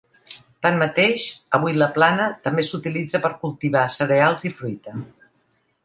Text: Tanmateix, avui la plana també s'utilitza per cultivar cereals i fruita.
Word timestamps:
Tanmateix, 0.65 1.25
avui 1.59 1.77
la 1.81 1.89
plana 1.99 2.27
també 2.47 2.65
s'utilitza 2.71 3.23
per 3.27 3.33
cultivar 3.45 3.87
cereals 4.01 4.49
i 4.51 4.57
fruita. 4.63 5.01